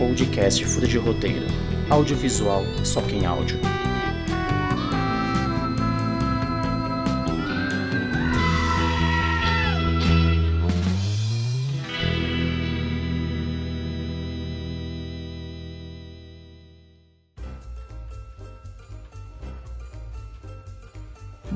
[0.00, 1.46] podcast Fura de Roteiro.
[1.90, 3.60] Audiovisual, só quem áudio.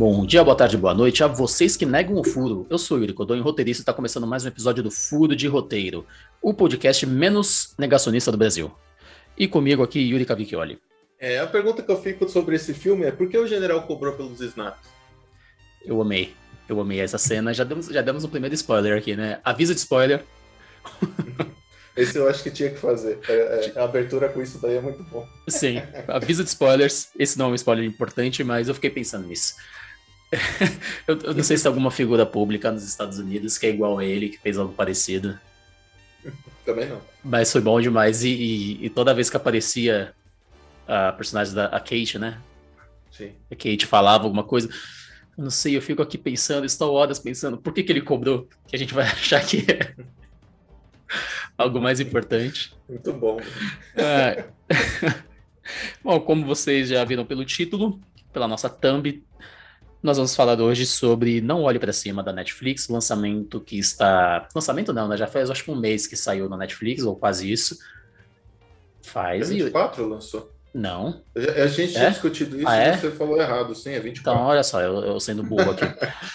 [0.06, 2.66] Bom dia, boa tarde, boa noite a vocês que negam o furo.
[2.68, 5.48] Eu sou o Yuri Codon, roteirista, e está começando mais um episódio do Furo de
[5.48, 6.06] Roteiro,
[6.42, 8.70] o podcast menos negacionista do Brasil.
[9.34, 10.78] E comigo aqui, Yuri Cavicchioli.
[11.18, 14.12] É, a pergunta que eu fico sobre esse filme é por que o general cobrou
[14.12, 14.90] pelos snaps?
[15.82, 16.34] Eu amei,
[16.68, 17.54] eu amei essa cena.
[17.54, 19.40] Já demos, já demos um primeiro spoiler aqui, né?
[19.42, 20.22] Aviso de spoiler.
[21.96, 23.20] Esse eu acho que tinha que fazer.
[23.28, 23.32] É,
[23.74, 25.26] é, a abertura com isso daí é muito bom.
[25.48, 27.08] Sim, aviso de spoilers.
[27.16, 29.54] Esse não é um spoiler importante, mas eu fiquei pensando nisso.
[31.06, 33.98] eu, eu, não sei se tem alguma figura pública nos Estados Unidos que é igual
[33.98, 35.38] a ele, que fez algo parecido.
[36.64, 37.00] Também não.
[37.22, 38.24] Mas foi bom demais.
[38.24, 40.14] E, e, e toda vez que aparecia
[40.86, 42.40] a personagem da a Kate, né?
[43.10, 43.32] Sim.
[43.50, 44.68] A Kate falava alguma coisa.
[45.36, 48.48] Eu não sei, eu fico aqui pensando, estou horas pensando, por que, que ele cobrou?
[48.66, 49.94] Que a gente vai achar que é
[51.58, 52.74] algo mais importante.
[52.88, 53.38] Muito bom.
[53.96, 54.44] É.
[56.02, 58.00] bom, como vocês já viram pelo título,
[58.32, 59.22] pela nossa thumb,
[60.04, 64.46] nós vamos falar hoje sobre Não Olhe para Cima da Netflix, lançamento que está.
[64.54, 65.16] Lançamento não, né?
[65.16, 67.78] Já faz acho que um mês que saiu na Netflix, ou quase isso.
[69.02, 69.50] Faz.
[69.50, 70.06] É 24 e...
[70.06, 70.52] lançou?
[70.74, 71.24] Não.
[71.34, 72.10] A gente tinha é?
[72.10, 72.96] discutido isso ah, e é?
[72.98, 74.20] você falou errado, sim, é 24.
[74.20, 75.86] Então, olha só, eu, eu sendo burro aqui.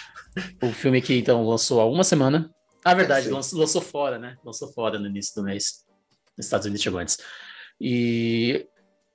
[0.66, 2.50] o filme que então lançou há uma semana.
[2.84, 4.36] Ah, verdade, é, lançou, lançou fora, né?
[4.44, 5.84] Lançou fora no início do mês.
[6.36, 7.18] Nos Estados Unidos chegou antes.
[7.80, 8.66] E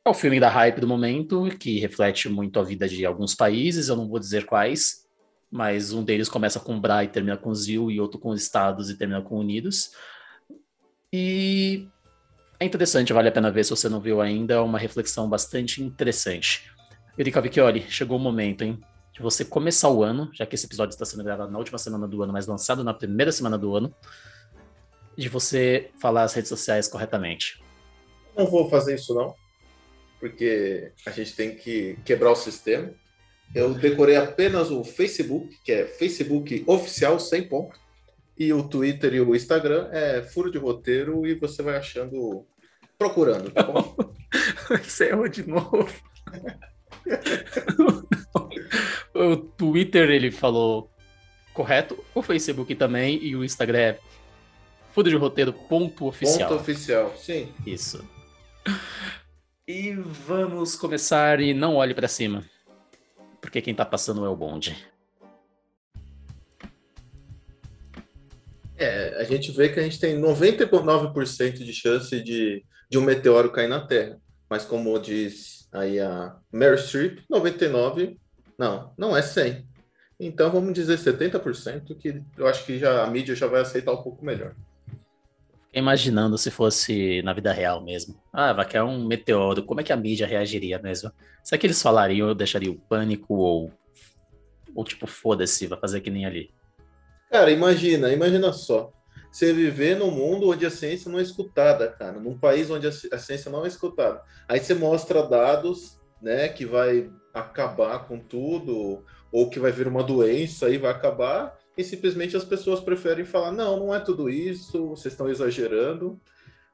[0.05, 3.89] é o filme da hype do momento, que reflete muito a vida de alguns países,
[3.89, 5.07] eu não vou dizer quais,
[5.49, 8.95] mas um deles começa com Bra e termina com Zil, e outro com Estados e
[8.95, 9.93] termina com Unidos.
[11.11, 11.87] E
[12.59, 15.81] é interessante, vale a pena ver se você não viu ainda, é uma reflexão bastante
[15.81, 16.71] interessante.
[17.17, 18.79] Erika Vecchioli, chegou o momento, hein?
[19.11, 22.07] De você começar o ano, já que esse episódio está sendo gravado na última semana
[22.07, 23.91] do ano, mas lançado na primeira semana do ano,
[25.17, 27.59] de você falar as redes sociais corretamente.
[28.37, 29.33] Não vou fazer isso, não
[30.19, 32.91] porque a gente tem que quebrar o sistema.
[33.53, 37.79] Eu decorei apenas o Facebook, que é Facebook oficial, sem ponto,
[38.37, 42.45] e o Twitter e o Instagram é furo de roteiro e você vai achando,
[42.97, 43.95] procurando, tá bom?
[44.83, 45.87] você errou de novo.
[49.13, 50.89] o Twitter ele falou
[51.53, 53.99] correto, o Facebook também e o Instagram é
[54.93, 56.49] furo de roteiro ponto oficial.
[56.49, 57.53] Ponto oficial, sim.
[57.65, 58.03] Isso.
[59.67, 62.43] E vamos começar e não olhe para cima.
[63.41, 64.77] Porque quem tá passando é o bonde.
[68.77, 73.51] É, a gente vê que a gente tem 99% de chance de, de um meteoro
[73.51, 74.21] cair na Terra.
[74.47, 78.19] Mas como diz aí a Mary Streep, 99,
[78.59, 79.67] não, não é 100.
[80.19, 84.03] Então vamos dizer 70%, que eu acho que já a mídia já vai aceitar um
[84.03, 84.53] pouco melhor
[85.75, 88.15] imaginando se fosse na vida real mesmo.
[88.31, 91.11] Ah, vai cair um meteoro, como é que a mídia reagiria mesmo?
[91.43, 93.71] Será que eles falariam, eu deixaria o pânico ou,
[94.73, 96.49] ou tipo, foda-se, vai fazer que nem ali?
[97.29, 98.91] Cara, imagina, imagina só.
[99.31, 103.19] Você viver num mundo onde a ciência não é escutada, cara, num país onde a
[103.19, 104.21] ciência não é escutada.
[104.47, 110.01] Aí você mostra dados, né, que vai acabar com tudo, ou que vai vir uma
[110.01, 114.89] doença e vai acabar, e simplesmente as pessoas preferem falar: não, não é tudo isso,
[114.89, 116.19] vocês estão exagerando.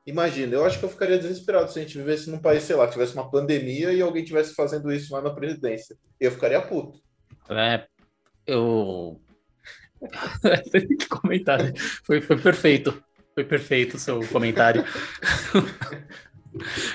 [0.06, 2.88] Imagina, eu acho que eu ficaria desesperado se a gente vivesse num país, sei lá,
[2.88, 5.96] tivesse uma pandemia e alguém tivesse fazendo isso lá na presidência.
[6.20, 7.00] Eu ficaria puto.
[7.50, 7.86] É,
[8.46, 9.20] eu.
[10.72, 11.62] Que comentar.
[11.62, 11.74] Né?
[12.04, 13.04] Foi, foi perfeito.
[13.36, 14.84] Foi perfeito o seu comentário.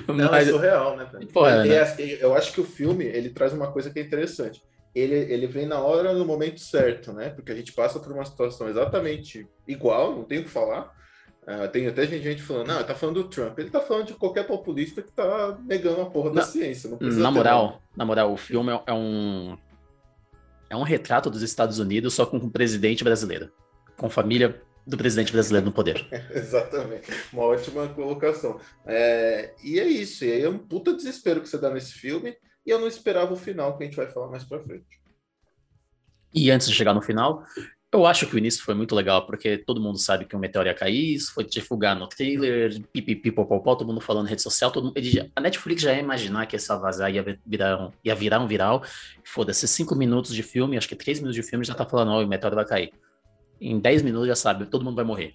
[0.07, 0.49] Não, Mas...
[0.49, 1.09] é surreal, né?
[1.33, 2.19] Pô, é, né?
[2.21, 4.61] Eu acho que o filme ele traz uma coisa que é interessante
[4.99, 7.29] ele, ele vem na hora, no momento certo, né?
[7.29, 10.95] Porque a gente passa por uma situação exatamente igual, não tem o que falar.
[11.43, 13.59] Uh, tem até gente falando, não, tá falando do Trump.
[13.59, 16.91] Ele tá falando de qualquer populista que tá negando a porra da na, ciência.
[16.99, 19.57] na moral, na moral, o filme é, é um
[20.69, 23.53] é um retrato dos Estados Unidos só com um presidente brasileiro,
[23.97, 26.09] com família do presidente brasileiro no poder.
[26.35, 28.59] Exatamente, uma ótima colocação.
[28.85, 32.35] É, e é isso, e aí é um puta desespero que você dá nesse filme.
[32.67, 35.01] E eu não esperava o final, que a gente vai falar mais pra frente.
[36.35, 37.45] E antes de chegar no final,
[37.93, 40.69] eu acho que o início foi muito legal, porque todo mundo sabe que o meteoro
[40.69, 44.71] ia cair, isso foi divulgar no trailer, pipipi, popopó, todo mundo falando na rede social,
[44.71, 44.95] todo mundo,
[45.35, 48.83] a Netflix já ia imaginar que essa vazar ia virar um, ia virar um viral.
[49.25, 52.21] Foda-se, cinco minutos de filme, acho que três minutos de filme já tá falando, ó,
[52.21, 52.93] oh, o meteoro vai cair.
[53.61, 55.35] Em dez minutos já sabe, todo mundo vai morrer.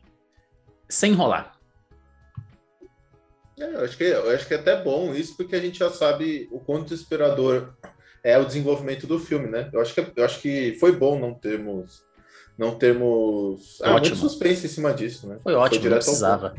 [0.87, 1.60] Sem enrolar.
[3.61, 5.89] É, eu, acho que, eu acho que é até bom isso, porque a gente já
[5.89, 7.73] sabe o quanto desesperador
[8.23, 9.69] é o desenvolvimento do filme, né?
[9.71, 12.03] Eu acho que, eu acho que foi bom não termos
[12.57, 15.39] não termos ah, muito suspense em cima disso, né?
[15.41, 16.53] Foi ótimo, foi não precisava.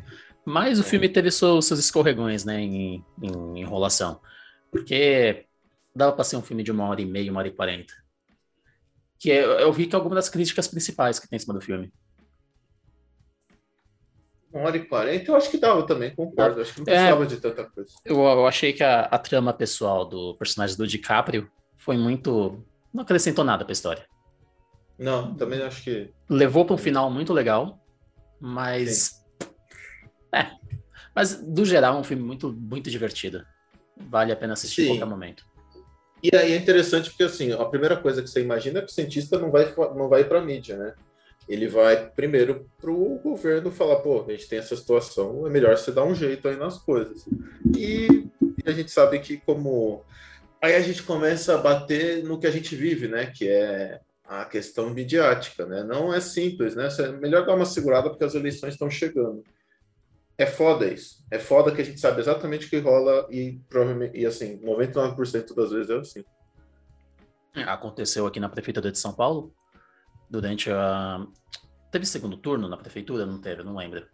[0.44, 4.20] Mas o filme teve seus, seus escorregões, né, em, em enrolação.
[4.70, 5.46] Porque
[5.94, 7.94] dava para ser um filme de uma hora e meia, uma hora e quarenta.
[9.18, 11.60] Que é, eu vi que é alguma das críticas principais que tem em cima do
[11.60, 11.92] filme.
[14.52, 16.60] Uma hora e quarenta, eu acho que dava também, concordo.
[16.60, 17.90] Acho que não precisava é, de tanta coisa.
[18.04, 22.62] Eu, eu achei que a, a, trama pessoal do personagem do DiCaprio foi muito.
[22.92, 24.04] Não acrescentou nada pra história.
[24.98, 26.10] Não, também acho que.
[26.28, 27.82] Levou para um final muito legal,
[28.38, 29.24] mas.
[30.34, 30.50] É.
[31.14, 33.44] Mas, do geral, é um filme muito, muito divertido.
[33.96, 34.82] Vale a pena assistir Sim.
[34.82, 35.44] em qualquer momento.
[36.22, 38.94] E aí é interessante porque, assim, a primeira coisa que você imagina é que o
[38.94, 40.94] cientista não vai, não vai para mídia, né?
[41.48, 45.76] Ele vai primeiro para o governo falar, pô, a gente tem essa situação, é melhor
[45.76, 47.24] você dar um jeito aí nas coisas.
[47.76, 48.28] E,
[48.64, 50.04] a gente sabe que como...
[50.60, 53.26] Aí a gente começa a bater no que a gente vive, né?
[53.26, 55.82] Que é a questão midiática, né?
[55.82, 56.88] Não é simples, né?
[57.00, 59.42] É melhor dar uma segurada porque as eleições estão chegando.
[60.38, 61.24] É foda isso.
[61.30, 65.54] É foda que a gente sabe exatamente o que rola e provavelmente, e assim, 99%
[65.54, 66.24] das vezes é assim.
[67.54, 69.54] É, aconteceu aqui na prefeitura de São Paulo,
[70.32, 71.24] durante a.
[71.90, 73.26] Teve segundo turno na prefeitura?
[73.26, 74.06] Não teve, não lembro.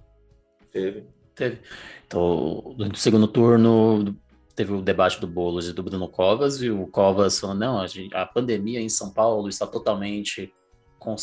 [0.73, 1.07] Teve.
[1.35, 1.61] Teve.
[2.05, 4.17] Então, durante o segundo turno,
[4.57, 7.87] teve o debate do Boulos e do Bruno Covas, e o Covas falando, não, a,
[7.87, 10.53] gente, a pandemia em São Paulo está totalmente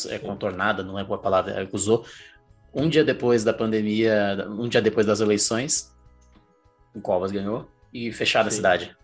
[0.08, 2.06] é, contornada, não lembro a palavra que usou.
[2.72, 5.94] Um dia depois da pandemia, um dia depois das eleições,
[6.94, 8.54] o Covas ganhou e fecharam Sim.
[8.54, 8.96] a cidade.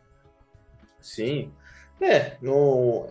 [0.99, 1.53] Sim.
[2.01, 3.09] É, no,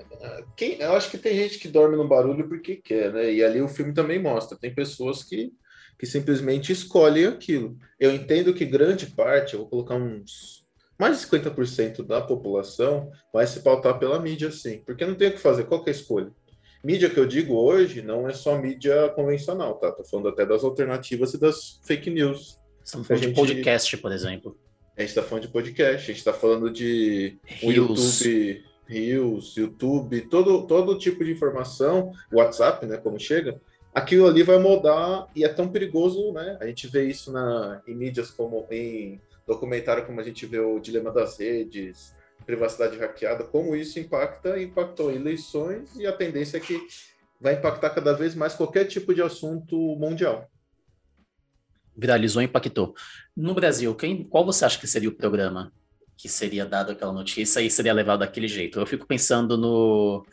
[0.56, 3.34] quem, eu acho que tem gente que dorme no barulho porque quer, né?
[3.34, 4.58] E ali o filme também mostra.
[4.58, 5.52] Tem pessoas que,
[5.98, 7.78] que simplesmente escolhem aquilo.
[8.00, 10.62] Eu entendo que grande parte, eu vou colocar uns
[11.02, 15.32] mais de 50% da população vai se pautar pela mídia, sim, porque não tem o
[15.32, 16.32] que fazer, qual que é a escolha?
[16.84, 19.92] Mídia que eu digo hoje não é só mídia convencional, tá?
[19.92, 22.60] Tô falando até das alternativas e das fake news.
[22.86, 23.34] Estamos falando gente...
[23.34, 24.56] de podcast, por exemplo.
[24.96, 30.68] A gente tá falando de podcast, a gente tá falando de YouTube, Reels, YouTube, todo,
[30.68, 33.62] todo tipo de informação, WhatsApp, né, como chega,
[33.94, 36.58] aquilo ali vai mudar e é tão perigoso, né?
[36.60, 40.80] A gente vê isso na, em mídias como em documentário como a gente vê o
[40.80, 42.14] Dilema das Redes,
[42.46, 46.80] privacidade hackeada, como isso impacta, impactou eleições e a tendência é que
[47.40, 50.50] vai impactar cada vez mais qualquer tipo de assunto mundial.
[51.96, 52.94] Viralizou impactou.
[53.36, 55.72] No Brasil, quem, qual você acha que seria o programa
[56.22, 58.80] que seria dado aquela notícia e seria levado daquele jeito?
[58.80, 60.24] Eu fico pensando no.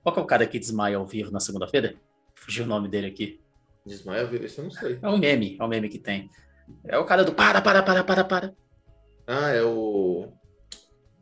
[0.00, 1.96] Qual é o cara que desmaia ao vivo na segunda-feira?
[2.36, 3.40] Fugiu o nome dele aqui.
[3.84, 4.44] Desmaia ao vivo?
[4.44, 4.96] Isso eu não sei.
[5.02, 6.30] É um meme, é um meme que tem.
[6.86, 8.54] É o cara do para, para, para, para, para.
[9.26, 10.28] Ah, é o.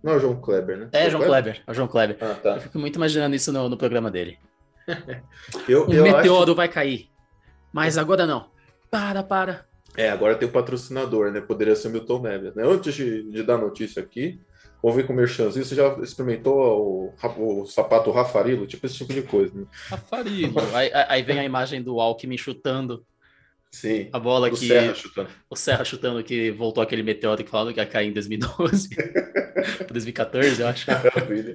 [0.02, 0.88] Não é o João Kleber, né?
[0.92, 1.54] É, João Kleber?
[1.54, 2.18] Kleber, é o João Kleber.
[2.20, 2.54] Ah, tá.
[2.56, 4.38] Eu fico muito imaginando isso no, no programa dele.
[5.66, 6.54] eu, um eu meteoro acho...
[6.54, 7.08] vai cair.
[7.72, 8.50] Mas agora não.
[8.90, 9.64] Para, para.
[9.96, 11.40] É, agora tem o patrocinador, né?
[11.40, 12.54] Poderia ser Milton Neves.
[12.54, 12.64] Né?
[12.64, 14.40] Antes de, de dar notícia aqui,
[14.82, 15.64] vamos ver com o Merchanzinho.
[15.64, 18.66] Você já experimentou o, o sapato Rafarilo?
[18.66, 19.66] Tipo esse tipo de coisa, né?
[19.88, 20.54] Rafarilo.
[20.74, 23.04] aí, aí vem a imagem do Alckmin chutando
[23.72, 24.10] Sim.
[24.12, 24.68] A bola o que.
[24.68, 25.28] Serra chutando.
[25.48, 28.90] O Serra chutando que voltou aquele meteoro que falava que ia cair em 2012.
[29.88, 30.90] 2014, eu acho.
[30.90, 31.54] Maravilha.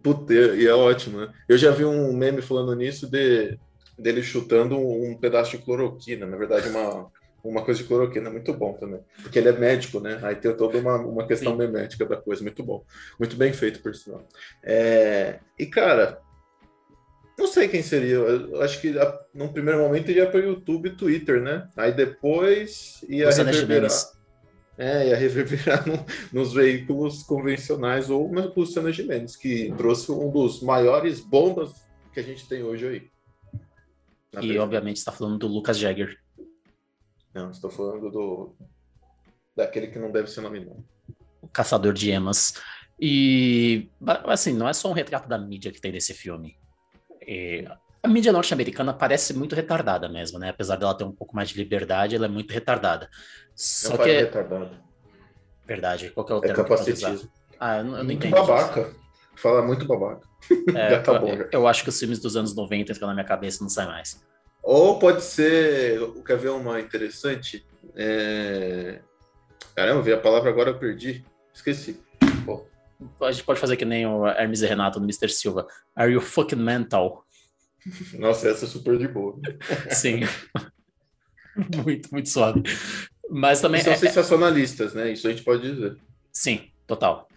[0.00, 1.32] Puta, e é ótimo, né?
[1.48, 3.58] Eu já vi um meme falando nisso de
[3.98, 7.10] dele chutando um pedaço de cloroquina, na verdade, uma,
[7.42, 9.00] uma coisa de cloroquina, muito bom também.
[9.22, 10.18] Porque ele é médico, né?
[10.22, 11.58] Aí tem toda uma, uma questão Sim.
[11.58, 12.84] memética da coisa, muito bom.
[13.18, 14.26] Muito bem feito, por sinal.
[14.62, 15.38] É...
[15.58, 16.20] E, cara,
[17.38, 18.14] não sei quem seria.
[18.14, 18.94] Eu acho que
[19.34, 21.68] num primeiro momento iria para o YouTube e Twitter, né?
[21.76, 23.90] Aí depois ia Você reverberar.
[24.76, 30.62] É, ia reverberar no, nos veículos convencionais ou na Luciana Gimenez, que trouxe um dos
[30.62, 31.72] maiores bombas
[32.12, 33.13] que a gente tem hoje aí.
[34.42, 36.18] E obviamente está falando do Lucas Jagger.
[37.34, 38.56] Não, estou falando do
[39.56, 40.84] daquele que não deve ser nominado.
[41.40, 42.54] O caçador de emas.
[43.00, 43.88] E
[44.26, 46.56] assim, não é só um retrato da mídia que tem nesse filme.
[47.26, 47.64] É,
[48.02, 50.50] a mídia norte-americana parece muito retardada mesmo, né?
[50.50, 53.08] Apesar dela ter um pouco mais de liberdade, ela é muito retardada.
[53.54, 54.70] Só que é retardada.
[55.66, 56.10] Verdade.
[56.10, 57.30] Qual que é o é termo capacitismo.
[57.58, 58.80] Ah, eu não, eu não muito babaca.
[58.80, 59.03] Isso.
[59.36, 60.26] Fala muito babaca.
[60.74, 61.28] É, já tá bom.
[61.28, 63.86] Eu, eu, acho que os filmes dos anos 90 ficam na minha cabeça não sai
[63.86, 64.22] mais.
[64.62, 66.00] Ou pode ser.
[66.24, 67.66] Quer ver uma interessante?
[67.94, 69.00] É...
[69.74, 71.24] Caramba, vi a palavra agora eu perdi.
[71.52, 72.00] Esqueci.
[72.46, 72.64] Pô
[73.20, 75.28] a gente pode fazer que nem o Hermes e Renato no Mr.
[75.28, 75.66] Silva.
[75.94, 77.24] Are you fucking mental?
[78.18, 79.38] Nossa, essa é super de boa.
[79.90, 80.20] Sim.
[81.84, 82.62] muito, muito suave.
[83.30, 83.80] Mas também.
[83.80, 85.12] são é, sensacionalistas, né?
[85.12, 85.96] Isso a gente pode dizer.
[86.32, 87.28] Sim, total.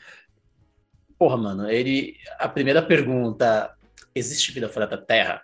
[1.17, 2.15] Porra, mano, ele.
[2.39, 3.75] A primeira pergunta:
[4.13, 5.41] existe vida fora da Terra?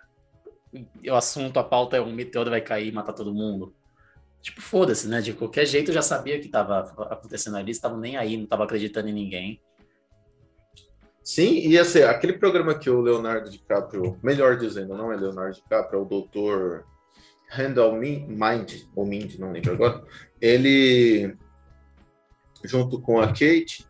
[1.08, 3.74] O assunto, a pauta é um meteoro vai cair e matar todo mundo.
[4.42, 5.20] Tipo, foda-se, né?
[5.20, 8.46] De qualquer jeito eu já sabia o que tava acontecendo ali, estavam nem aí, não
[8.46, 9.60] tava acreditando em ninguém.
[11.22, 15.98] Sim, e assim, aquele programa que o Leonardo DiCaprio, melhor dizendo, não é Leonardo DiCaprio,
[15.98, 16.84] é o doutor
[17.48, 20.04] Randall Mind, ou Mind, não lembro agora,
[20.38, 21.34] ele,
[22.62, 23.86] junto com a Kate,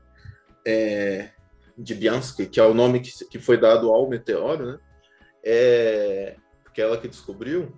[0.64, 1.30] é,
[1.76, 4.78] de Bianski, que é o nome que, que foi dado ao meteoro, né?
[5.42, 7.72] É, porque é ela que descobriu.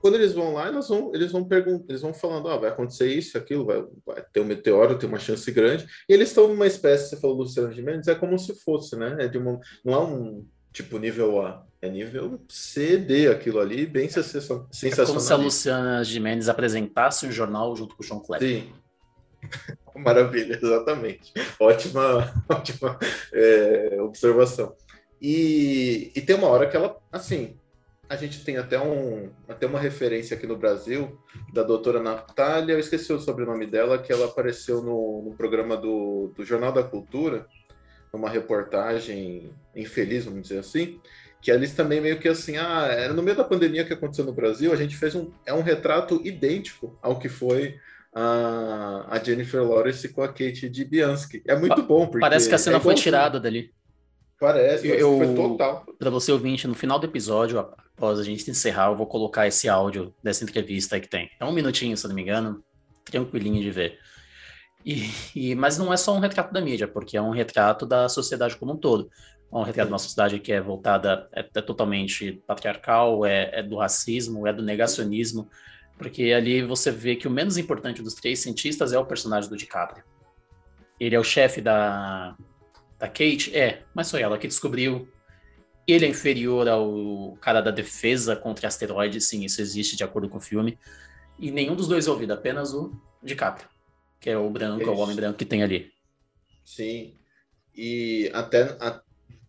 [0.00, 3.12] Quando eles vão lá, eles vão, eles vão perguntar, eles vão falando, ah, vai acontecer
[3.12, 5.86] isso, aquilo, vai, vai ter um meteoro, tem uma chance grande.
[6.08, 9.16] E eles estão numa espécie, você falou Luciano de Mendes, é como se fosse, né?
[9.18, 13.86] É de uma, não é um tipo nível A, é nível C, D aquilo ali,
[13.86, 14.68] bem sensacional.
[14.82, 18.48] É como se a Luciana Gimenez apresentasse um jornal junto com o João Kleber.
[18.48, 18.72] Sim.
[19.96, 21.32] Maravilha, exatamente.
[21.58, 22.98] Ótima, ótima
[23.32, 24.74] é, observação.
[25.20, 27.56] E, e tem uma hora que ela, assim,
[28.08, 31.18] a gente tem até, um, até uma referência aqui no Brasil
[31.52, 36.32] da doutora Natália, eu esqueci o sobrenome dela, que ela apareceu no, no programa do,
[36.34, 37.46] do Jornal da Cultura,
[38.12, 41.00] numa reportagem infeliz, vamos dizer assim,
[41.42, 44.32] que eles também meio que assim, ah, era no meio da pandemia que aconteceu no
[44.32, 47.78] Brasil, a gente fez um, é um retrato idêntico ao que foi
[48.14, 51.42] a, a Jennifer Lawrence com a Kate de Bianski.
[51.46, 52.20] É muito bom, porque...
[52.20, 53.72] Parece que a cena é foi tirada dali.
[54.40, 55.84] Parece, parece eu, foi total.
[55.98, 59.68] Para você ouvinte, no final do episódio, após a gente encerrar, eu vou colocar esse
[59.68, 61.28] áudio dessa entrevista que tem.
[61.40, 62.62] É um minutinho, se não me engano,
[63.04, 63.98] tranquilinho de ver.
[64.86, 68.08] E, e, mas não é só um retrato da mídia, porque é um retrato da
[68.08, 69.10] sociedade como um todo.
[69.52, 73.62] É um retrato de uma sociedade que é voltada, é, é totalmente patriarcal, é, é,
[73.62, 75.48] do racismo, é do negacionismo,
[75.98, 79.56] porque ali você vê que o menos importante dos três cientistas é o personagem do
[79.56, 80.04] DiCaprio.
[80.98, 82.36] Ele é o chefe da,
[82.98, 83.54] da Kate?
[83.54, 85.08] É, mas foi ela que descobriu.
[85.86, 90.38] Ele é inferior ao cara da defesa contra asteroides, sim, isso existe de acordo com
[90.38, 90.78] o filme.
[91.38, 93.68] E nenhum dos dois é ouvido, apenas o DiCaprio
[94.20, 95.92] que é o branco, é o homem branco que tem ali.
[96.64, 97.14] Sim.
[97.74, 99.00] E até a,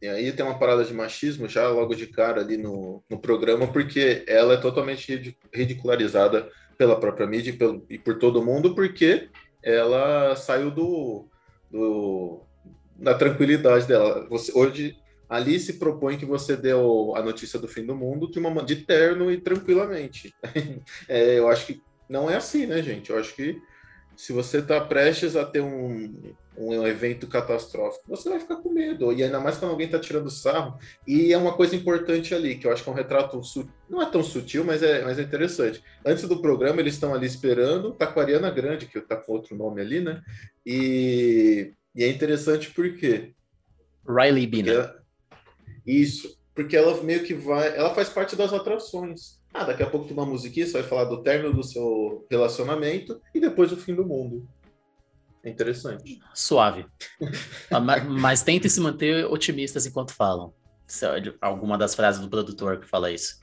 [0.02, 3.68] e aí tem uma parada de machismo já logo de cara ali no, no programa,
[3.68, 9.30] porque ela é totalmente ridicularizada pela própria mídia e, pelo, e por todo mundo, porque
[9.62, 11.28] ela saiu do,
[11.70, 12.42] do
[12.96, 14.26] da tranquilidade dela.
[14.30, 18.40] Você, hoje ali se propõe que você deu a notícia do fim do mundo de
[18.40, 20.34] uma de terno e tranquilamente.
[21.08, 23.10] É, eu acho que não é assim, né, gente?
[23.10, 23.62] Eu acho que
[24.20, 26.14] se você está prestes a ter um,
[26.58, 29.14] um evento catastrófico, você vai ficar com medo.
[29.14, 30.78] E ainda mais quando alguém está tirando sarro.
[31.08, 33.42] E é uma coisa importante ali, que eu acho que é um retrato
[33.90, 35.82] não é tão sutil, mas é, mas é interessante.
[36.06, 39.32] Antes do programa, eles estão ali esperando, tá com a Ariana Grande, que tá com
[39.32, 40.22] outro nome ali, né?
[40.66, 43.34] E, e é interessante porque.
[44.06, 44.96] Riley Bina.
[45.88, 47.74] Isso, porque ela meio que vai.
[47.74, 49.39] Ela faz parte das atrações.
[49.54, 53.20] Ah, daqui a pouco tem uma musiquinha, você vai falar do término do seu relacionamento
[53.34, 54.48] e depois do fim do mundo.
[55.44, 56.20] É interessante.
[56.34, 56.86] Suave.
[57.72, 60.54] Ah, mas, mas tentem se manter otimistas enquanto falam.
[61.04, 63.40] É alguma das frases do produtor que fala isso.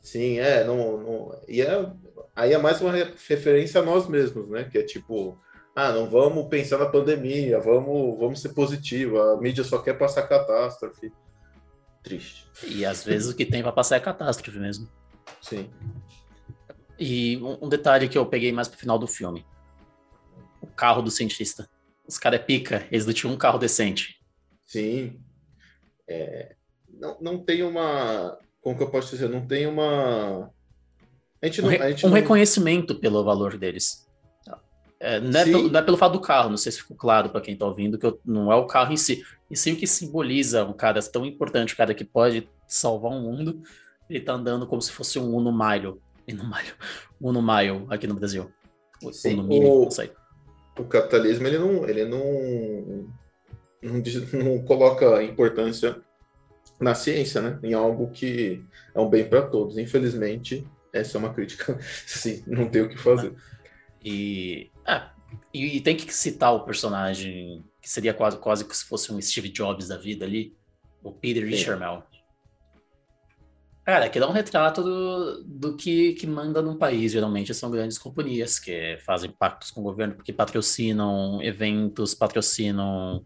[0.00, 0.62] Sim, é.
[0.62, 1.90] Não, não, e é,
[2.34, 4.64] aí é mais uma referência a nós mesmos, né?
[4.64, 5.36] Que é tipo,
[5.74, 9.20] ah, não vamos pensar na pandemia, vamos, vamos ser positivo.
[9.20, 11.12] A mídia só quer passar catástrofe.
[12.04, 12.46] Triste.
[12.68, 14.88] E às vezes o que tem para passar é catástrofe mesmo.
[15.40, 15.70] Sim.
[16.98, 19.44] E um, detalhe que eu peguei mais pro final do filme.
[20.60, 21.68] O carro do cientista.
[22.06, 24.20] Os caras é pica, eles não tinham um carro decente.
[24.64, 25.20] Sim.
[26.08, 26.54] É,
[26.88, 28.38] não, não tem uma.
[28.60, 29.28] Como que eu posso dizer?
[29.28, 30.50] Não tem uma.
[31.42, 32.16] A gente não, um, re, a gente um não...
[32.16, 34.06] reconhecimento pelo valor deles.
[34.98, 37.28] É, não, é pelo, não, é pelo, fato do carro, não sei se ficou claro
[37.28, 39.76] para quem está ouvindo, que eu, não é o carro em si, e sim o
[39.76, 43.62] que simboliza um cara tão importante, um cara que pode salvar o um mundo,
[44.08, 45.94] ele tá andando como se fosse um Uno Mile.
[46.28, 46.72] Uno Mile.
[47.20, 48.50] Uno Mile aqui no Brasil.
[49.12, 49.88] Sim, Uno Mini, o,
[50.78, 53.08] o capitalismo, ele não, ele não,
[53.82, 54.02] não,
[54.44, 56.00] não coloca importância
[56.80, 57.58] na ciência, né?
[57.62, 58.62] Em algo que
[58.94, 59.78] é um bem para todos.
[59.78, 61.78] Infelizmente, essa é uma crítica.
[62.06, 63.34] Sim, não tem o que fazer.
[64.04, 65.10] E, ah,
[65.52, 69.20] e, e, tem que citar o personagem que seria quase, quase que se fosse um
[69.20, 70.54] Steve Jobs da vida ali,
[71.02, 72.04] o Peter Richarmel.
[73.86, 77.12] Cara, aqui dá um retrato do, do que, que manda num país.
[77.12, 83.24] Geralmente são grandes companhias que fazem pactos com o governo, porque patrocinam eventos, patrocinam.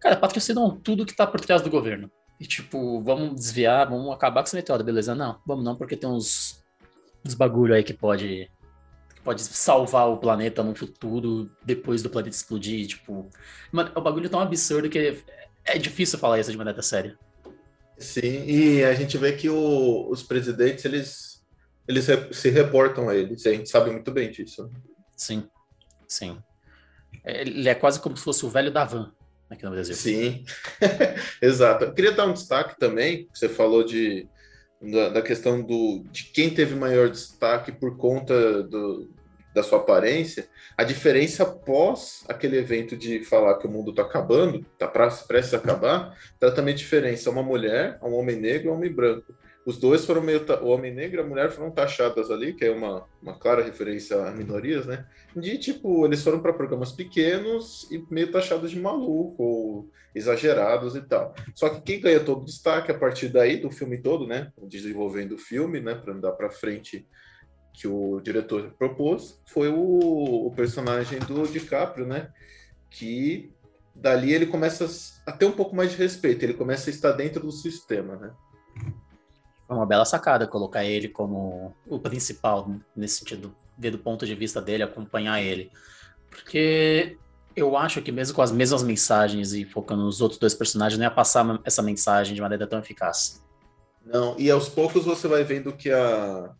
[0.00, 2.10] Cara, patrocinam tudo que tá por trás do governo.
[2.40, 5.14] E tipo, vamos desviar, vamos acabar com esse meteoro, beleza?
[5.14, 6.60] Não, vamos não, porque tem uns,
[7.24, 8.50] uns bagulho aí que pode,
[9.22, 12.84] pode salvar o planeta no futuro depois do planeta explodir.
[12.88, 13.30] Tipo,
[13.70, 15.22] mano, é um bagulho tão absurdo que
[15.64, 17.16] é difícil falar isso de maneira séria.
[18.00, 21.44] Sim, e a gente vê que o, os presidentes eles,
[21.86, 24.70] eles se reportam a eles, a gente sabe muito bem disso.
[25.14, 25.46] Sim,
[26.08, 26.38] sim.
[27.22, 29.12] Ele é quase como se fosse o velho da van
[29.50, 29.94] aqui no Brasil.
[29.94, 30.44] Sim,
[31.42, 31.84] exato.
[31.84, 34.26] Eu queria dar um destaque também, você falou de,
[34.80, 39.10] da, da, questão do, de quem teve maior destaque por conta do,
[39.54, 44.64] da sua aparência, a diferença após aquele evento de falar que o mundo está acabando,
[44.72, 49.34] está prestes a acabar, tá também diferença uma mulher, um homem negro um homem branco.
[49.64, 50.44] Os dois foram meio.
[50.62, 54.16] O homem negro e a mulher foram taxadas ali, que é uma, uma clara referência
[54.26, 55.06] a minorias, né?
[55.36, 61.02] De tipo, eles foram para programas pequenos e meio taxados de maluco, ou exagerados e
[61.02, 61.34] tal.
[61.54, 64.50] Só que quem ganha todo o destaque a partir daí, do filme todo, né?
[64.62, 65.94] Desenvolvendo o filme, né?
[65.94, 67.06] Para andar para frente
[67.80, 72.30] que o diretor propôs, foi o, o personagem do DiCaprio, né?
[72.90, 73.50] Que
[73.94, 74.86] dali ele começa
[75.24, 78.32] a ter um pouco mais de respeito, ele começa a estar dentro do sistema, né?
[79.66, 84.34] Foi uma bela sacada colocar ele como o principal, nesse sentido, ver do ponto de
[84.34, 85.70] vista dele, acompanhar ele.
[86.28, 87.16] Porque
[87.56, 91.06] eu acho que mesmo com as mesmas mensagens e focando nos outros dois personagens, não
[91.06, 93.42] ia passar essa mensagem de maneira tão eficaz.
[94.04, 96.54] Não, e aos poucos você vai vendo que a,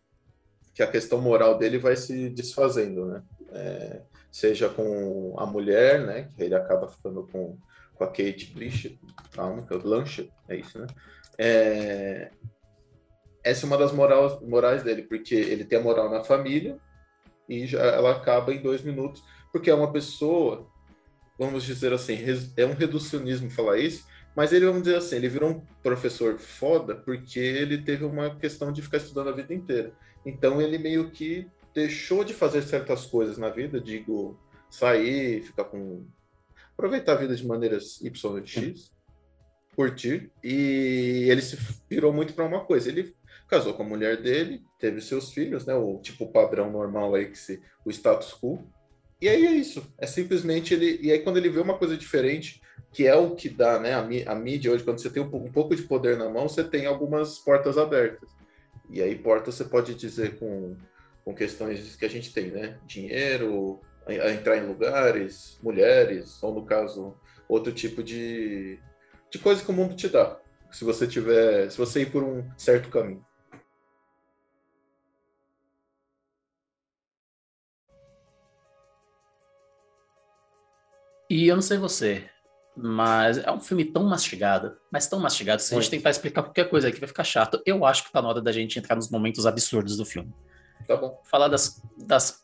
[0.81, 3.23] que a questão moral dele vai se desfazendo, né?
[3.53, 4.01] É,
[4.33, 6.31] seja com a mulher, né?
[6.35, 7.59] Que ele acaba ficando com,
[7.95, 8.99] com a Kate Blanchett,
[9.33, 10.87] calma, que é o Blanchett, é isso, né?
[11.37, 12.31] É,
[13.45, 16.79] essa é uma das morais, morais dele, porque ele tem a moral na família
[17.47, 19.23] e já ela acaba em dois minutos,
[19.53, 20.67] porque é uma pessoa,
[21.39, 22.17] vamos dizer assim,
[22.57, 26.95] é um reducionismo falar isso, mas ele, vamos dizer assim, ele virou um professor foda
[26.95, 29.93] porque ele teve uma questão de ficar estudando a vida inteira.
[30.25, 36.05] Então ele meio que deixou de fazer certas coisas na vida, digo, sair, ficar com.
[36.73, 38.93] aproveitar a vida de maneiras Y e X,
[39.75, 42.89] curtir, e ele se virou muito para uma coisa.
[42.89, 43.15] Ele
[43.49, 45.75] casou com a mulher dele, teve seus filhos, né?
[45.75, 48.65] O tipo padrão normal aí, que se, o status quo.
[49.21, 49.83] E aí é isso.
[49.99, 50.99] É simplesmente ele.
[51.03, 52.61] E aí, quando ele vê uma coisa diferente,
[52.93, 53.95] que é o que dá, né?
[53.95, 57.39] A, mídia hoje, quando você tem um, pouco de poder na mão, você tem algumas
[57.39, 58.31] portas abertas.
[58.89, 60.77] E aí, portas você pode dizer com,
[61.25, 62.79] com questões que a gente tem, né?
[62.87, 67.17] Dinheiro, entrar em lugares, mulheres, ou no caso,
[67.49, 68.79] outro tipo de,
[69.31, 70.39] de coisa que o mundo te dá.
[70.73, 73.25] Se você tiver, se você ir por um certo caminho.
[81.29, 82.29] E eu não sei você,
[82.77, 86.69] mas é um filme tão mastigado, mas tão mastigado, se a gente tentar explicar qualquer
[86.69, 87.61] coisa aqui vai ficar chato.
[87.67, 90.33] Eu acho que tá na hora da gente entrar nos momentos absurdos do filme.
[90.87, 91.21] Tá bom.
[91.25, 92.43] Falar das, das,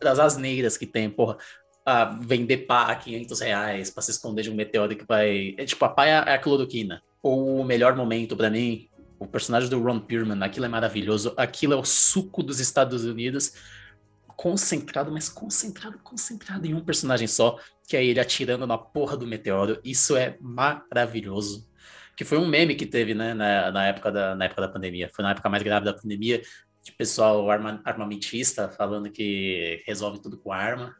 [0.00, 1.36] das asneiras que tem, porra.
[1.84, 5.54] A vender pá a 500 reais pra se esconder de um meteoro que vai.
[5.56, 7.02] É, tipo, a pá é a cloroquina.
[7.22, 11.32] Ou o melhor momento para mim, o personagem do Ron Perlman, aquilo é maravilhoso.
[11.36, 13.54] Aquilo é o suco dos Estados Unidos
[14.38, 17.58] concentrado, mas concentrado, concentrado em um personagem só,
[17.88, 19.80] que é ele atirando na porra do meteoro.
[19.82, 21.66] Isso é maravilhoso.
[22.14, 25.10] Que foi um meme que teve, né, na, na, época, da, na época da pandemia.
[25.14, 26.42] Foi na época mais grave da pandemia,
[26.82, 30.94] de pessoal arma, armamentista falando que resolve tudo com arma.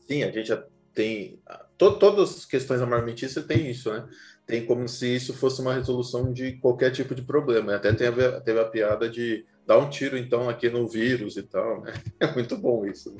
[0.00, 1.40] Sim, a gente já tem.
[1.78, 4.04] To, todas as questões armamentistas tem isso, né?
[4.44, 7.76] Tem como se isso fosse uma resolução de qualquer tipo de problema.
[7.76, 11.82] Até teve, teve a piada de dá um tiro então aqui no vírus e tal,
[11.82, 11.92] né?
[12.18, 13.16] É muito bom isso.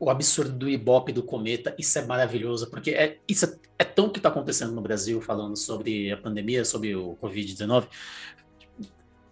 [0.00, 4.08] O absurdo do Ibope do cometa, isso é maravilhoso, porque é, isso é, é tão
[4.08, 7.86] que está acontecendo no Brasil, falando sobre a pandemia, sobre o Covid-19.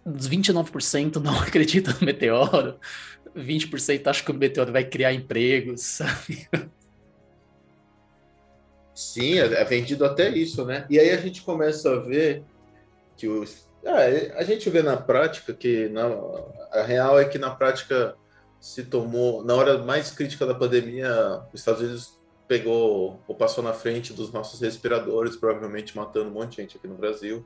[0.07, 2.79] 29% não acredita no meteoro,
[3.35, 6.47] 20% acha que o meteoro vai criar empregos, sabe?
[8.93, 10.85] Sim, é, é vendido até isso, né?
[10.89, 12.43] E aí a gente começa a ver
[13.17, 16.05] que os é, a gente vê na prática que na,
[16.71, 18.15] a real é que na prática
[18.59, 23.73] se tomou, na hora mais crítica da pandemia, os Estados Unidos pegou ou passou na
[23.73, 27.45] frente dos nossos respiradores, provavelmente matando um monte de gente aqui no Brasil.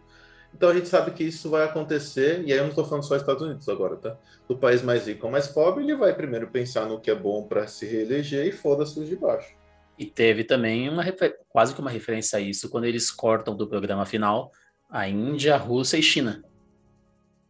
[0.56, 3.16] Então a gente sabe que isso vai acontecer, e aí eu não estou falando só
[3.16, 4.18] dos Estados Unidos agora, tá?
[4.48, 7.44] Do país mais rico ou mais pobre, ele vai primeiro pensar no que é bom
[7.44, 9.56] para se reeleger e foda-se os de baixo.
[9.98, 11.04] E teve também uma
[11.50, 14.52] quase que uma referência a isso quando eles cortam do programa final
[14.90, 16.44] a Índia, a Rússia e China.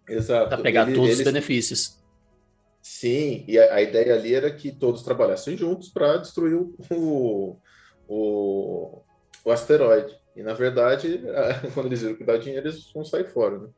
[0.07, 0.47] Exato.
[0.47, 1.19] Para pegar Ele, todos eles...
[1.19, 2.02] os benefícios.
[2.83, 6.75] Sim, e a, a, ideia ali era que todos trabalhassem juntos para destruir o,
[8.09, 9.01] o,
[9.45, 10.13] o, asteroide.
[10.35, 11.21] E na verdade,
[11.73, 13.69] quando eles viram que dá dinheiro, eles vão sair fora, né?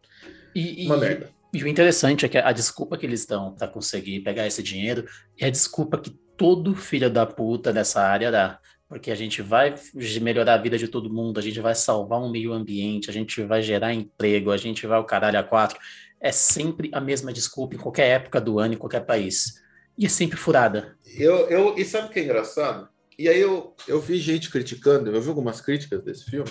[0.55, 1.29] E, Uma e, merda.
[1.53, 5.05] E o interessante é que a desculpa que eles dão para conseguir pegar esse dinheiro
[5.39, 8.59] é a desculpa que todo filho da puta dessa área dá.
[8.89, 9.75] Porque a gente vai
[10.19, 13.43] melhorar a vida de todo mundo, a gente vai salvar um meio ambiente, a gente
[13.43, 15.77] vai gerar emprego, a gente vai o caralho a quatro.
[16.25, 19.61] É sempre a mesma desculpa em qualquer época do ano, em qualquer país.
[19.95, 20.97] E é sempre furada.
[21.05, 22.89] Eu, eu, e sabe o que é engraçado?
[23.15, 26.49] E aí eu, eu vi gente criticando, eu vi algumas críticas desse filme.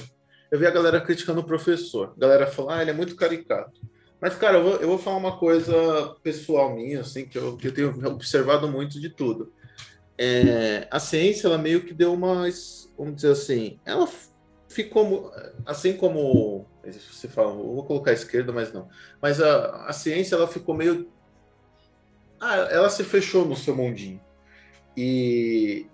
[0.48, 2.14] Eu vi a galera criticando o professor.
[2.16, 3.80] A galera falou, ah, ele é muito caricato.
[4.20, 7.66] Mas, cara, eu vou, eu vou falar uma coisa pessoal minha, assim, que eu, que
[7.66, 9.52] eu tenho observado muito de tudo.
[10.16, 12.48] É, a ciência, ela meio que deu uma,
[12.96, 14.08] vamos dizer assim, ela
[14.74, 15.32] ficou,
[15.64, 18.88] assim como, você fala, eu vou colocar esquerda, mas não.
[19.22, 21.08] Mas a, a ciência, ela ficou meio,
[22.40, 24.20] ah, ela se fechou no seu mundinho.
[24.96, 25.86] E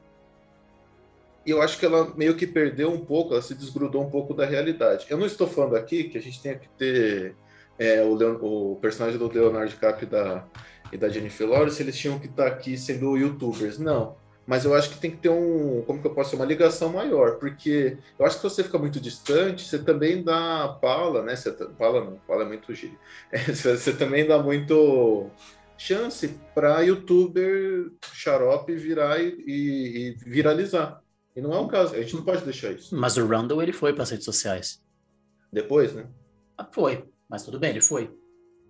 [1.46, 4.46] eu acho que ela meio que perdeu um pouco, ela se desgrudou um pouco da
[4.46, 5.06] realidade.
[5.10, 7.36] Eu não estou falando aqui que a gente tenha que ter
[7.78, 10.46] é, o, Leon, o, personagem do Leonardo DiCaprio e da,
[10.92, 13.78] e da Jennifer Lawrence, eles tinham que estar aqui sendo youtubers.
[13.78, 14.16] Não.
[14.46, 16.90] Mas eu acho que tem que ter um, como que eu posso dizer, uma ligação
[16.90, 21.36] maior, porque eu acho que se você fica muito distante, você também dá pala, né?
[21.36, 22.98] Você, pala não, pala é muito gíria.
[23.46, 25.30] Você também dá muito
[25.78, 31.00] chance para youtuber xarope virar e, e, e viralizar.
[31.34, 32.94] E não é o caso, a gente não pode deixar isso.
[32.94, 34.82] Mas o Randall, ele foi para as redes sociais.
[35.52, 36.06] Depois, né?
[36.58, 38.10] Ah, foi, mas tudo bem, ele foi.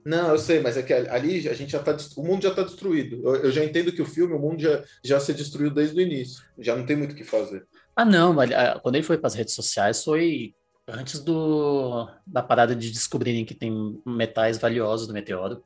[0.05, 1.97] Não, eu sei, mas é que ali a gente já tá.
[2.17, 3.21] O mundo já está destruído.
[3.23, 6.01] Eu, eu, já entendo que o filme, o mundo já, já se destruiu desde o
[6.01, 6.43] início.
[6.59, 7.67] Já não tem muito o que fazer.
[7.95, 10.55] Ah, não, mas ah, quando ele foi para as redes sociais foi
[10.89, 15.63] antes do da parada de descobrirem que tem metais valiosos no meteoro.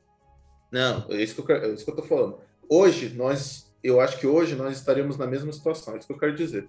[0.71, 2.39] Não, é isso que eu, é isso que eu tô falando.
[2.69, 3.73] Hoje, nós.
[3.83, 6.67] Eu acho que hoje nós estaríamos na mesma situação, é isso que eu quero dizer.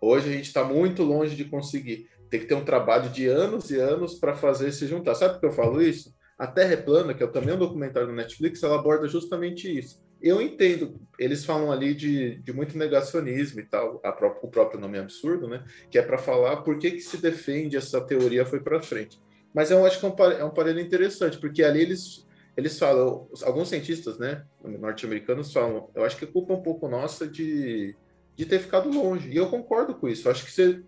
[0.00, 2.10] Hoje a gente está muito longe de conseguir.
[2.28, 5.14] Tem que ter um trabalho de anos e anos para fazer se juntar.
[5.14, 6.12] Sabe por que eu falo isso?
[6.38, 10.04] A Terra é Plana, que é também um documentário do Netflix, ela aborda justamente isso.
[10.20, 14.98] Eu entendo, eles falam ali de, de muito negacionismo e tal, pró o próprio nome
[14.98, 15.64] é absurdo, né?
[15.90, 19.20] Que é para falar por que, que se defende essa teoria foi para frente.
[19.54, 23.68] Mas eu acho que é um, é um interessante, porque ali eles, eles falam, alguns
[23.68, 27.94] cientistas, né, norte-americanos falam, eu acho que é culpa um pouco nossa de
[28.36, 29.30] de ter ficado longe.
[29.30, 30.28] E eu concordo com isso.
[30.28, 30.82] Acho que você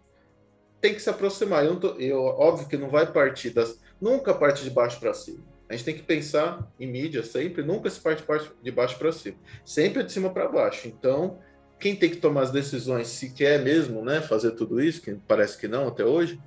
[0.80, 1.64] tem que se aproximar.
[1.64, 3.78] Eu, tô, eu óbvio que não vai partir das.
[4.00, 5.44] Nunca parte de baixo para cima.
[5.68, 8.24] A gente tem que pensar em mídia sempre, nunca se parte
[8.62, 9.36] de baixo para cima.
[9.64, 10.88] Sempre de cima para baixo.
[10.88, 11.38] Então,
[11.78, 15.58] quem tem que tomar as decisões, se quer mesmo né, fazer tudo isso, que parece
[15.58, 16.40] que não até hoje,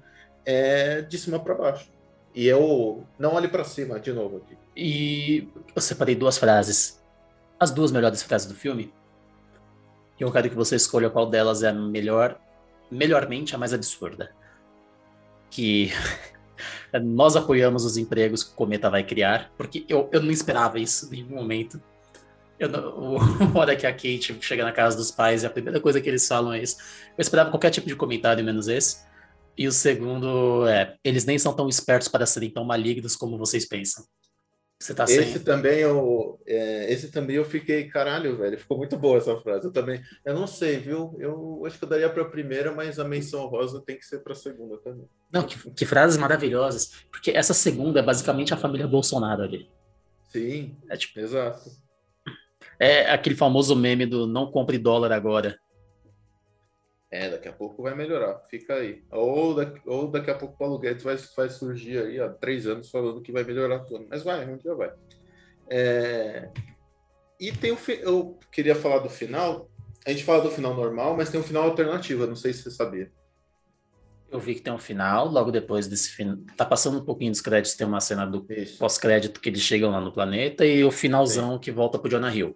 [0.44, 1.92] é de cima para baixo.
[2.34, 4.58] E eu não olhe para cima de novo aqui.
[4.76, 7.00] E eu separei duas frases.
[7.60, 8.92] As duas melhores frases do filme
[10.22, 12.40] e eu quero que você escolha qual delas é a melhor,
[12.92, 14.32] melhormente a mais absurda.
[15.50, 15.92] Que
[17.02, 21.08] nós apoiamos os empregos que o Cometa vai criar, porque eu, eu não esperava isso
[21.08, 21.82] em nenhum momento.
[22.60, 23.18] Eu não,
[23.58, 26.28] hora que a Kate chega na casa dos pais e a primeira coisa que eles
[26.28, 26.78] falam é isso.
[27.18, 29.10] Eu esperava qualquer tipo de comentário menos esse.
[29.58, 33.68] E o segundo é, eles nem são tão espertos para serem tão malignos como vocês
[33.68, 34.06] pensam.
[34.82, 35.44] Você tá esse sem...
[35.44, 39.68] também eu, é, esse também eu fiquei, caralho, velho, ficou muito boa essa frase.
[39.68, 41.16] Eu também, eu não sei, viu?
[41.20, 44.24] Eu acho que eu daria para a primeira, mas a menção rosa tem que ser
[44.24, 45.08] para a segunda também.
[45.32, 49.70] Não, que, que, frases maravilhosas, porque essa segunda é basicamente a família Bolsonaro ali.
[50.30, 51.70] Sim, é tipo, exato.
[52.80, 55.60] É aquele famoso meme do não compre dólar agora.
[57.12, 59.04] É, daqui a pouco vai melhorar, fica aí.
[59.12, 62.66] Ou daqui, ou daqui a pouco o Paulo Guedes vai, vai surgir aí há três
[62.66, 64.08] anos falando que vai melhorar tudo.
[64.10, 64.94] Mas vai, um dia vai.
[65.70, 66.50] É...
[67.38, 69.70] E tem o eu queria falar do final.
[70.06, 72.26] A gente fala do final normal, mas tem um final alternativo.
[72.26, 73.12] não sei se você sabia.
[74.32, 76.38] Eu vi que tem um final, logo depois desse final.
[76.56, 78.48] Tá passando um pouquinho dos créditos, tem uma cena do
[78.80, 81.60] pós-crédito que eles chegam lá no planeta e o finalzão Sim.
[81.60, 82.56] que volta pro Jonah Hill.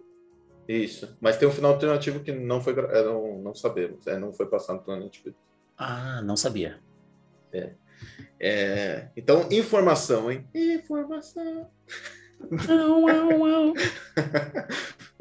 [0.68, 1.16] Isso.
[1.20, 2.74] Mas tem um final alternativo que não foi.
[2.74, 4.06] É, não, não sabemos.
[4.06, 5.38] É, não foi passado pela Netflix.
[5.78, 6.80] Ah, não sabia.
[7.52, 7.72] É.
[8.40, 9.08] é.
[9.16, 10.46] Então, informação, hein?
[10.54, 11.70] Informação.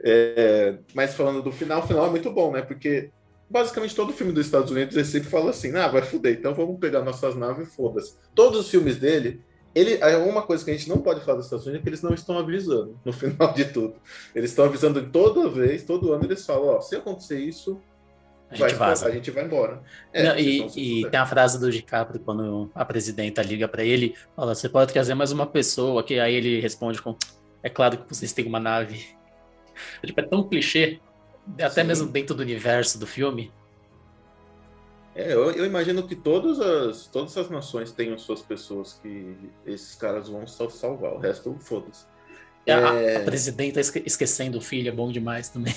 [0.04, 2.62] é, mas falando do final, o final é muito bom, né?
[2.62, 3.12] Porque
[3.50, 6.80] basicamente todo filme dos Estados Unidos ele sempre fala assim: ah, vai fuder, então vamos
[6.80, 8.16] pegar nossas naves e foda-se.
[8.34, 9.42] Todos os filmes dele
[9.76, 11.90] ele, é uma coisa que a gente não pode falar dos Estados Unidos é que
[11.90, 13.96] eles não estão avisando no final de tudo.
[14.34, 17.82] Eles estão avisando toda vez, todo ano eles falam, ó, se acontecer isso,
[18.50, 19.84] a gente, vai, a gente vai embora.
[20.14, 24.16] É, não, e, e tem a frase do DiCaprio quando a presidenta liga para ele,
[24.34, 27.18] fala, você pode trazer mais uma pessoa, que aí ele responde com,
[27.62, 29.06] é claro que vocês têm uma nave.
[30.06, 31.02] Tipo, é tão clichê,
[31.56, 31.88] até Sim.
[31.88, 33.52] mesmo dentro do universo do filme.
[35.16, 39.34] É, eu, eu, imagino que todas as, todas as nações tenham suas pessoas que
[39.66, 42.06] esses caras vão salvar, o resto foda-se.
[42.66, 42.74] É...
[42.74, 45.74] A, a, presidenta esque esquecendo o filho é bom demais também.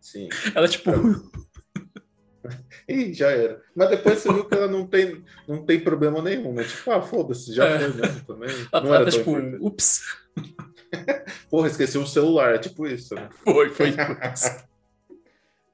[0.00, 0.28] Sim.
[0.54, 0.90] Ela, tipo.
[2.88, 3.62] Ih, já era.
[3.74, 6.62] Mas depois você viu que ela não tem, não tem problema nenhum, né?
[6.64, 7.78] Tipo, ah, foda-se, já é.
[7.78, 8.50] foi mesmo também.
[8.70, 9.32] Ela não era tá, tipo,
[9.66, 10.02] ups.
[11.48, 13.30] Porra, esqueci o celular, é tipo isso, né?
[13.42, 14.66] Foi, foi isso.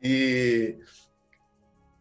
[0.01, 0.77] e,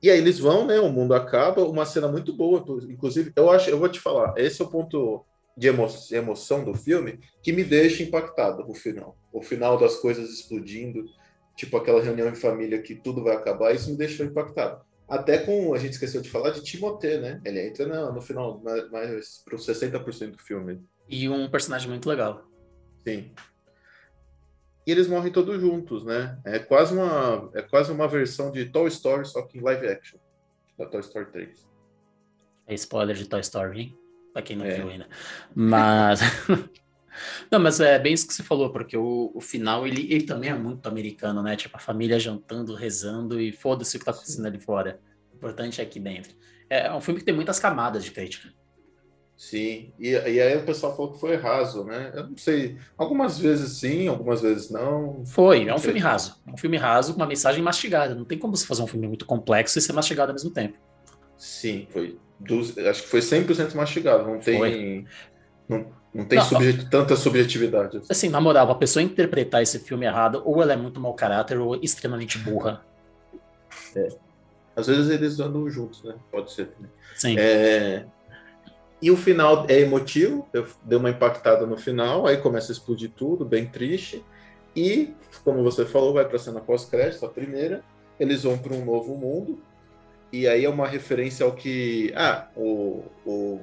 [0.01, 0.79] e aí eles vão, né?
[0.79, 4.61] O mundo acaba, uma cena muito boa, inclusive, eu acho, eu vou te falar, esse
[4.61, 5.25] é o ponto
[5.57, 9.17] de emo emoção do filme que me deixa impactado o final.
[9.33, 11.03] O final das coisas explodindo,
[11.55, 14.81] tipo aquela reunião em família que tudo vai acabar, isso me deixou impactado.
[15.07, 17.41] Até com, a gente esqueceu de falar de Timothée, né?
[17.43, 20.81] Ele entra no, no final, mais para os 60% do filme.
[21.09, 22.47] E um personagem muito legal.
[23.03, 23.31] Sim.
[24.89, 26.39] E eles morrem todos juntos, né?
[26.43, 30.17] É quase uma, é quase uma versão de Toy Story, só que em live action.
[30.75, 31.69] Da Toy Story 3.
[32.65, 33.97] É spoiler de Toy Story, hein?
[34.33, 34.73] Pra quem não é.
[34.73, 35.07] viu ainda.
[35.53, 36.21] Mas.
[37.51, 40.49] não, mas é bem isso que você falou, porque o, o final ele, ele também
[40.49, 41.55] é muito americano, né?
[41.55, 44.99] Tipo, a família jantando, rezando e foda-se o que tá acontecendo ali fora.
[45.31, 46.33] O importante é aqui dentro.
[46.67, 48.51] É um filme que tem muitas camadas de crítica.
[49.39, 52.11] Sim, e, e aí o pessoal falou que foi raso, né?
[52.13, 55.23] Eu não sei, algumas vezes sim, algumas vezes não.
[55.25, 56.35] Foi, é um filme raso.
[56.45, 58.13] É um filme raso com uma mensagem mastigada.
[58.13, 60.77] Não tem como você fazer um filme muito complexo e ser mastigado ao mesmo tempo.
[61.37, 62.19] Sim, foi.
[62.37, 65.07] Dos, acho que foi 100% mastigado, não tem.
[65.69, 68.01] Não, não tem não, subjet, tanta subjetividade.
[68.09, 68.27] Assim.
[68.27, 71.77] na moral, a pessoa interpretar esse filme errado, ou ela é muito mau caráter, ou
[71.81, 72.81] extremamente burra.
[73.95, 74.09] É.
[74.75, 76.15] Às vezes eles andam juntos, né?
[76.29, 76.91] Pode ser também.
[77.15, 77.35] Sim.
[77.39, 78.05] É,
[79.01, 83.11] e o final é emotivo, eu dei uma impactada no final, aí começa a explodir
[83.15, 84.23] tudo, bem triste.
[84.75, 87.83] E, como você falou, vai para a cena pós-crédito, a primeira.
[88.19, 89.61] Eles vão para um novo mundo.
[90.31, 92.13] E aí é uma referência ao que.
[92.15, 93.61] Ah, o, o,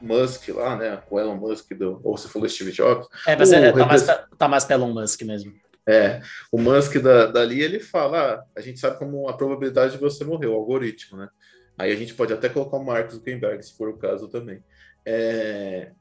[0.00, 1.02] Musk lá, né?
[1.10, 3.08] O Elon Musk, do, ou você falou Steve Jobs.
[3.26, 4.06] É, mas é, tá, mais,
[4.38, 5.54] tá mais Elon Musk mesmo.
[5.86, 6.20] É,
[6.52, 10.22] o Musk da, dali ele fala: ah, a gente sabe como a probabilidade de você
[10.22, 11.28] morrer, o algoritmo, né?
[11.76, 14.62] Aí a gente pode até colocar o Marcos Zuckerberg, se for o caso também.
[15.04, 15.92] É...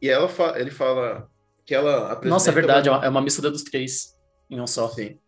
[0.00, 0.58] E ela fa...
[0.58, 1.30] ele fala
[1.64, 2.20] que ela.
[2.24, 3.04] Nossa, é verdade, uma...
[3.04, 4.18] é uma mistura dos três
[4.50, 4.88] em um só.
[4.88, 5.18] Sim.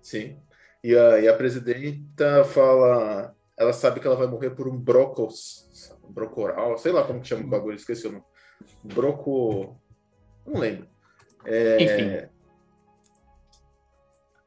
[0.00, 0.38] Sim.
[0.82, 3.34] E a, e a presidenta fala.
[3.56, 5.64] Ela sabe que ela vai morrer por um brocos.
[6.08, 8.24] Brocoral, sei lá como que chama o bagulho, esqueci o nome.
[8.82, 9.80] Broco.
[10.46, 10.86] Não lembro.
[11.46, 11.82] É...
[11.82, 12.28] Enfim.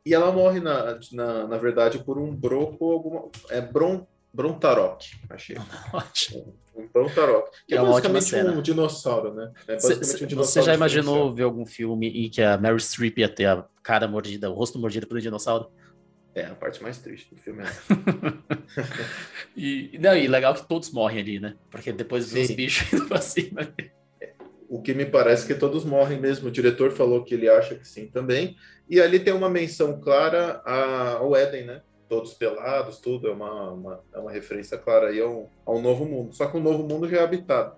[0.06, 3.30] E ela morre, na, na, na verdade, por um broco, alguma.
[3.50, 5.58] É bron, Brontarok, achei.
[5.94, 6.56] Ótimo.
[6.76, 7.50] Um Brontarok.
[7.68, 9.52] Que é, é basicamente um dinossauro, né?
[9.68, 10.66] É basicamente um dinossauro.
[10.66, 14.08] Você já imaginou ver algum filme em que a Mary Streep ia ter a cara
[14.08, 15.72] mordida, o rosto mordido por um dinossauro?
[16.38, 17.64] É, a parte mais triste do filme.
[17.64, 17.68] É.
[19.58, 21.56] e, não, e legal que todos morrem ali, né?
[21.72, 23.74] Porque depois dos bichos indo pra cima.
[24.70, 26.50] O que me parece que todos morrem mesmo.
[26.50, 28.56] O diretor falou que ele acha que sim também.
[28.88, 31.82] E ali tem uma menção clara ao Éden, né?
[32.08, 36.34] Todos pelados, tudo, é uma, uma, é uma referência clara aí ao, ao novo mundo.
[36.34, 37.76] Só que o novo mundo já é habitado.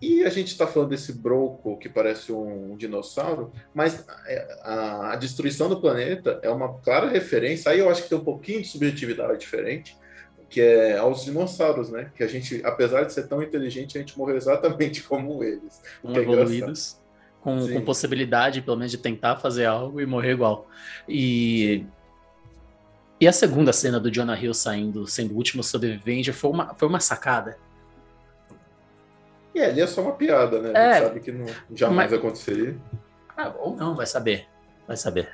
[0.00, 5.12] E a gente está falando desse broco que parece um, um dinossauro, mas é, a,
[5.12, 7.70] a, destruição do planeta é uma clara referência.
[7.70, 9.98] Aí eu acho que tem um pouquinho de subjetividade diferente,
[10.48, 12.10] que é aos dinossauros, né?
[12.16, 15.82] Que a gente, apesar de ser tão inteligente, a gente morreu exatamente como eles.
[16.02, 16.98] Um é evoluídos,
[17.42, 20.66] com, com, possibilidade, pelo menos, de tentar fazer algo e morrer igual.
[21.06, 21.84] E
[23.20, 26.88] e a segunda cena do Jonah Hill saindo, sendo o último sobrevivente, foi uma, foi
[26.88, 27.58] uma sacada.
[29.54, 30.70] E ali é só uma piada, né?
[30.70, 32.18] A gente é, sabe que não, jamais mas...
[32.18, 32.76] aconteceria.
[33.36, 34.46] Ah, ou não, vai saber.
[34.86, 35.28] Vai saber.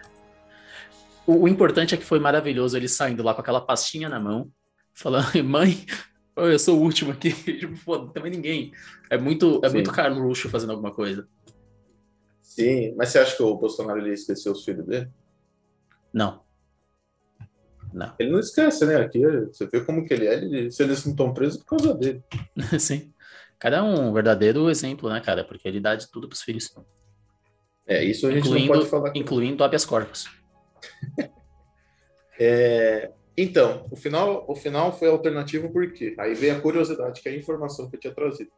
[1.27, 4.51] O, o, importante é que foi maravilhoso ele saindo lá com aquela pastinha na mão,
[4.92, 5.87] falando, mãe,
[6.35, 7.31] eu sou o último aqui.
[7.59, 8.72] tipo, pô, não tem mais ninguém.
[9.09, 11.29] É muito, é muito Carlos Ruxo fazendo alguma coisa.
[12.42, 15.09] Sim, mas você acha que o Bolsonaro ele esqueceu os filhos dele?
[16.12, 16.46] Não.
[17.97, 18.13] Não.
[18.19, 18.97] Ele não esquece, né?
[18.97, 21.95] Aqui você vê como que ele é, ele, se eles não estão presos por causa
[21.95, 22.23] dele.
[22.79, 23.11] Sim.
[23.59, 25.43] Cara é um verdadeiro exemplo, né, cara?
[25.43, 26.71] Porque ele dá de tudo pros filhos.
[27.87, 29.09] É, isso a gente incluindo, não pode falar.
[29.09, 29.19] Aqui.
[29.19, 30.29] Incluindo habeas corpus.
[32.39, 37.33] é, então, o final, o final foi alternativo porque aí veio a curiosidade, que é
[37.33, 38.51] a informação que eu tinha trazido.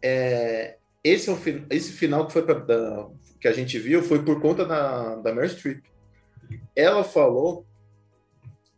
[0.00, 3.06] É, esse, é um, esse final que foi pra, da,
[3.38, 5.84] que a gente viu foi por conta da, da Meryl Streep.
[6.74, 7.67] Ela falou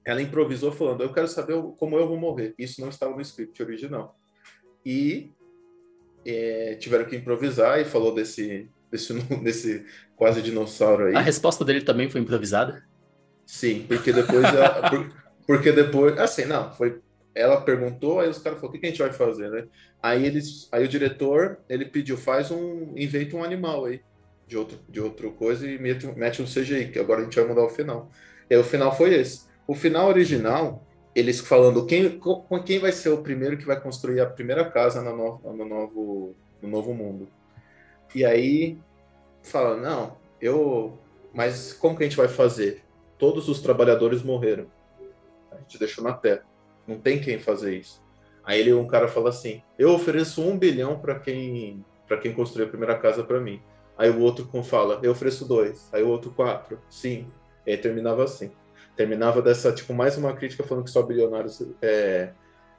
[0.05, 2.55] ela improvisou falando: Eu quero saber como eu vou morrer.
[2.59, 4.19] Isso não estava no script original.
[4.85, 5.33] E
[6.25, 9.87] é, tiveram que improvisar e falou desse, desse, desse
[10.17, 11.15] quase dinossauro aí.
[11.15, 12.83] A resposta dele também foi improvisada?
[13.47, 14.45] Sim, porque depois.
[14.45, 15.13] ela, por,
[15.47, 16.19] porque depois.
[16.19, 17.01] Assim, não, foi.
[17.35, 19.67] Ela perguntou, aí os caras falaram: o que, a gente vai fazer, né?
[20.03, 22.93] Aí, eles, aí o diretor ele pediu: faz um.
[22.97, 24.01] inventa um animal aí.
[24.47, 27.47] de outro, de outra coisa e mete, mete um CGI, que agora a gente vai
[27.47, 28.11] mudar o final.
[28.49, 29.50] E aí, o final foi esse.
[29.71, 34.19] O final original, eles falando quem, com quem vai ser o primeiro que vai construir
[34.19, 37.29] a primeira casa no novo, no novo, no novo mundo.
[38.13, 38.81] E aí
[39.45, 40.99] fala, não, eu.
[41.33, 42.83] Mas como que a gente vai fazer?
[43.17, 44.67] Todos os trabalhadores morreram.
[45.53, 46.43] A gente deixou na terra.
[46.85, 48.03] Não tem quem fazer isso.
[48.43, 52.65] Aí ele, um cara fala assim: eu ofereço um bilhão para quem para quem construir
[52.65, 53.63] a primeira casa para mim.
[53.97, 55.89] Aí o outro fala: eu ofereço dois.
[55.93, 57.31] Aí o outro quatro, cinco.
[57.65, 58.51] E aí terminava assim.
[59.01, 62.35] Terminava dessa tipo mais uma crítica falando que só bilionários é,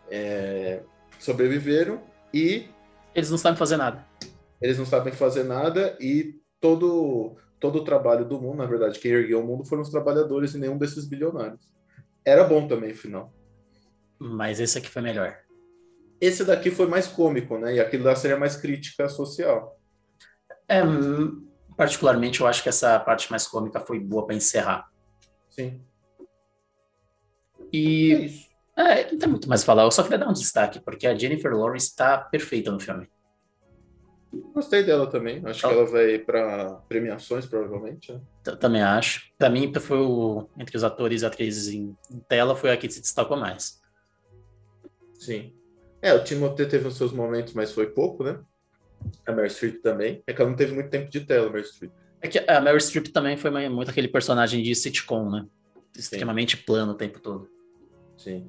[0.08, 0.84] é,
[1.18, 2.00] sobreviveram
[2.32, 2.68] e
[3.16, 4.06] eles não sabem fazer nada.
[4.62, 9.14] Eles não sabem fazer nada e todo todo o trabalho do mundo, na verdade, quem
[9.14, 11.74] ergueu o mundo foram os trabalhadores e nenhum desses bilionários.
[12.24, 13.34] Era bom também, final.
[14.20, 15.36] Mas esse aqui foi melhor.
[16.22, 17.78] Esse daqui foi mais cômico, né?
[17.78, 19.76] E aquilo lá seria mais crítica social.
[20.70, 20.84] É,
[21.76, 24.88] particularmente, eu acho que essa parte mais cômica foi boa para encerrar.
[25.50, 25.82] Sim.
[27.72, 28.48] E.
[28.76, 29.84] É, é, não tem muito mais a falar.
[29.84, 33.08] Eu só queria dar um destaque, porque a Jennifer Lawrence está perfeita no filme.
[34.54, 35.42] Gostei dela também.
[35.46, 38.14] Acho que ela vai para premiações, provavelmente.
[38.14, 38.22] Né?
[38.60, 39.30] Também acho.
[39.38, 42.90] Para mim, foi o, entre os atores e atrizes em, em tela, foi a que
[42.90, 43.82] se destacou mais.
[45.20, 45.54] Sim.
[46.02, 48.40] É, o Timothée teve os seus momentos, mas foi pouco, né?
[49.26, 50.24] A Meryl Streep também.
[50.26, 51.92] É que ela não teve muito tempo de tela, a Meryl Streep.
[52.22, 55.46] É que a Meryl Streep também foi muito aquele personagem de sitcom, né?
[55.98, 56.64] Extremamente Sim.
[56.64, 57.50] plano o tempo todo.
[58.24, 58.48] Sim.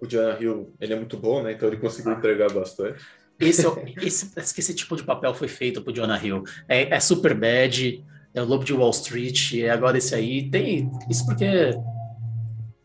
[0.00, 1.52] O Jonah Hill, ele é muito bom, né?
[1.52, 2.14] Então ele conseguiu ah.
[2.16, 3.04] entregar bastante.
[3.38, 6.42] Esse, é esse, esse tipo de papel foi feito pro Jonah Hill.
[6.68, 10.48] É, é super bad, é o Lobo de Wall Street, é agora esse aí.
[10.48, 10.90] Tem.
[11.10, 11.70] Isso porque.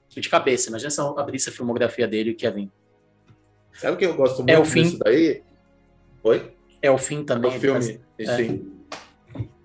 [0.09, 2.69] De cabeça, imagina se eu abrisse a filmografia dele, o que ia vir.
[3.73, 4.83] Sabe o que eu gosto muito é o fim.
[4.83, 5.41] disso daí?
[6.23, 6.51] Oi?
[6.81, 7.49] É o fim também.
[7.49, 8.35] É o filme, é.
[8.35, 8.71] sim.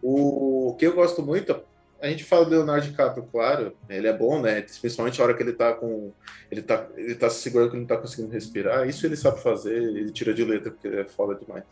[0.00, 1.60] O que eu gosto muito,
[2.00, 4.60] a gente fala do Leonardo DiCaprio, claro, ele é bom, né?
[4.60, 6.12] Principalmente a hora que ele tá com.
[6.50, 8.88] Ele tá, ele tá se segurando que ele não tá conseguindo respirar.
[8.88, 11.64] Isso ele sabe fazer, ele tira de letra, porque é foda demais.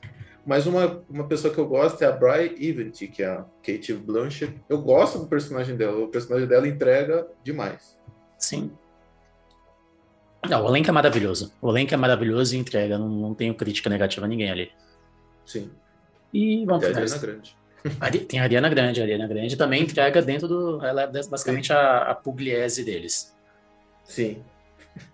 [0.47, 3.93] Mas uma, uma pessoa que eu gosto é a Bry Event, que é a Kate
[3.95, 4.55] Blanchett.
[4.69, 7.99] Eu gosto do personagem dela, o personagem dela entrega demais.
[8.39, 8.71] Sim.
[10.49, 11.53] Não, o elenco é maravilhoso.
[11.63, 12.99] O elenco é maravilhoso e entrega.
[12.99, 14.71] Não, não tenho crítica negativa a ninguém ali.
[15.47, 15.71] Sim.
[16.33, 16.85] E vamos.
[16.85, 17.57] Ariana Grande.
[18.29, 19.01] Tem a Ariana Grande.
[19.01, 20.85] A Ariana Grande também entrega dentro do.
[20.85, 23.37] Ela é basicamente a, a pugliese deles.
[24.05, 24.43] Sim.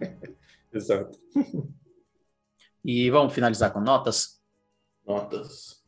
[0.73, 1.19] Exato.
[2.85, 4.41] E vamos finalizar com notas?
[5.05, 5.83] Notas.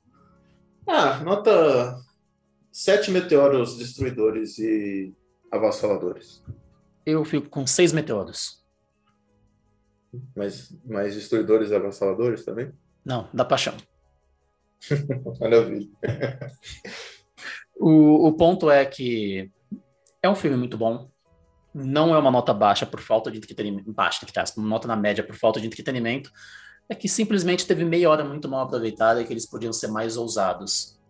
[0.87, 1.97] Ah, nota
[2.73, 5.15] sete meteoros destruidores e
[5.53, 6.43] avassaladores.
[7.07, 8.61] Eu fico com seis meteoros.
[10.35, 12.73] Mas mais destruidores e avassaladores também?
[13.05, 13.75] Não, da paixão.
[15.41, 15.89] Maravilha.
[17.77, 19.51] o, o ponto é que
[20.23, 21.11] é um filme muito bom.
[21.75, 23.93] Não é uma nota baixa por falta de entretenimento.
[23.93, 26.31] Baixa, que uma nota na média por falta de entretenimento.
[26.89, 30.17] É que simplesmente teve meia hora muito mal aproveitada e que eles podiam ser mais
[30.17, 31.01] ousados.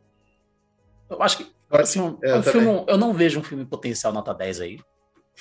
[1.10, 1.52] Eu acho que.
[1.70, 4.80] Assim, um, é, um filme, eu não vejo um filme potencial nota 10 aí.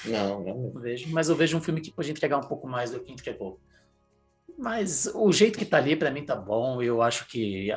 [0.06, 0.72] Não, não.
[0.80, 3.60] vejo, mas eu vejo um filme que podia entregar um pouco mais do que entregou.
[4.58, 6.82] Mas o jeito que tá ali, para mim, tá bom.
[6.82, 7.70] Eu acho que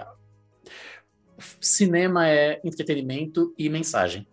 [1.61, 4.27] cinema é entretenimento e mensagem.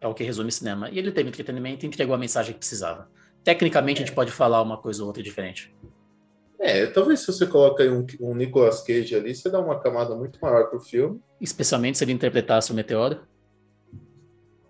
[0.00, 0.90] É o que resume cinema.
[0.90, 3.10] E ele teve entretenimento e entregou a mensagem que precisava.
[3.42, 4.04] Tecnicamente, é.
[4.04, 5.74] a gente pode falar uma coisa ou outra diferente.
[6.60, 10.38] É, talvez se você coloca um, um Nicolas Cage ali, você dá uma camada muito
[10.40, 11.20] maior pro filme.
[11.40, 13.20] Especialmente se ele interpretasse o Meteoro.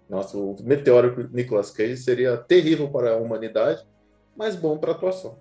[0.09, 3.87] Nossa, o meteoro Nicolas Cage seria terrível para a humanidade,
[4.35, 5.39] mas bom para a atuação.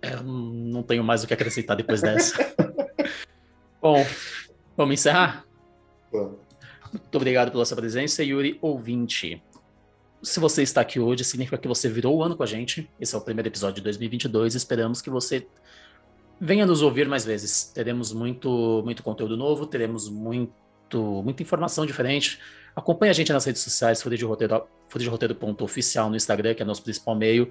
[0.00, 2.36] É, não tenho mais o que acrescentar depois dessa.
[3.82, 4.06] bom,
[4.76, 5.44] vamos encerrar?
[6.12, 6.38] Vamos.
[6.92, 9.42] Muito obrigado pela sua presença, Yuri, ouvinte.
[10.22, 12.88] Se você está aqui hoje, significa que você virou o ano com a gente.
[13.00, 14.54] Esse é o primeiro episódio de 2022.
[14.54, 15.46] Esperamos que você
[16.40, 17.64] venha nos ouvir mais vezes.
[17.74, 20.52] Teremos muito, muito conteúdo novo, teremos muito
[21.24, 22.38] muita informação diferente.
[22.76, 26.62] Acompanhe a gente nas redes sociais, Folha de Roteiro, Folha de Roteiro.oficial no Instagram, que
[26.62, 27.50] é nosso principal meio,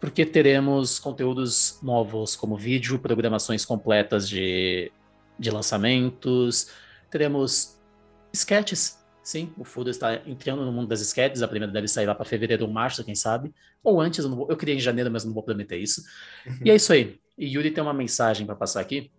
[0.00, 4.92] porque teremos conteúdos novos, como vídeo, programações completas de,
[5.38, 6.70] de lançamentos,
[7.10, 7.78] teremos
[8.32, 9.04] sketches.
[9.22, 12.24] Sim, o Fudo está entrando no mundo das sketches, a primeira deve sair lá para
[12.24, 13.52] fevereiro ou março, quem sabe.
[13.82, 16.02] Ou antes, eu, vou, eu queria em janeiro, mas não vou prometer isso.
[16.64, 17.18] E é isso aí.
[17.36, 19.10] E Yuri tem uma mensagem para passar aqui.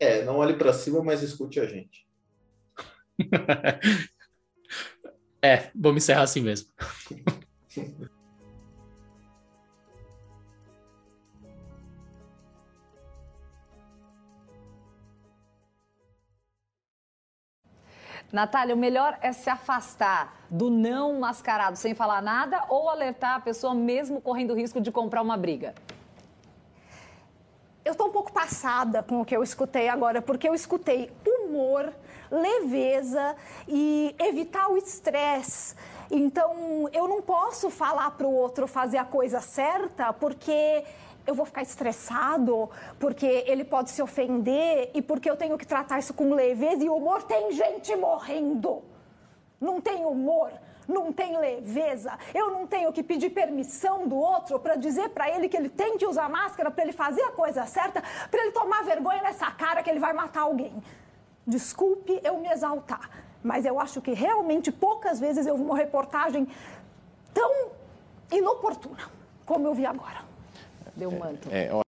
[0.00, 2.06] É, não olhe para cima, mas escute a gente.
[5.42, 6.68] é, vamos encerrar assim mesmo.
[18.34, 23.40] Natália, o melhor é se afastar do não mascarado sem falar nada ou alertar a
[23.40, 25.72] pessoa mesmo correndo risco de comprar uma briga?
[27.84, 31.92] Eu estou um pouco passada com o que eu escutei agora, porque eu escutei humor,
[32.28, 33.36] leveza
[33.68, 35.76] e evitar o estresse.
[36.10, 40.82] Então, eu não posso falar para o outro fazer a coisa certa, porque
[41.26, 45.98] eu vou ficar estressado, porque ele pode se ofender e porque eu tenho que tratar
[45.98, 47.22] isso com leveza e humor.
[47.22, 48.82] Tem gente morrendo.
[49.60, 50.52] Não tem humor,
[50.86, 52.18] não tem leveza.
[52.34, 55.96] Eu não tenho que pedir permissão do outro para dizer para ele que ele tem
[55.96, 59.82] que usar máscara para ele fazer a coisa certa, para ele tomar vergonha nessa cara
[59.82, 60.82] que ele vai matar alguém.
[61.46, 63.08] Desculpe eu me exaltar,
[63.42, 66.46] mas eu acho que realmente poucas vezes eu vi uma reportagem
[67.32, 67.70] tão
[68.30, 69.10] inoportuna
[69.44, 70.23] como eu vi agora.
[70.96, 71.48] Deu manto.
[71.50, 71.74] É,